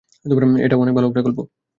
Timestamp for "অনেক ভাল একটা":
0.77-1.21